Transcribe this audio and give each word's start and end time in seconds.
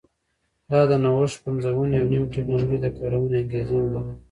دا 0.71 0.81
د 0.89 0.91
نوښت، 1.03 1.37
پنځونې 1.45 1.97
او 2.01 2.07
نوې 2.11 2.27
ټکنالوژۍ 2.33 2.77
د 2.81 2.87
کارونې 2.97 3.35
انګېزې 3.41 3.75
هم 3.81 3.87
لري. 3.93 4.11